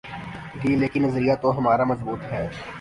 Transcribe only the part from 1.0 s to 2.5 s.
نظریہ تو ہمارا مضبوط ہے۔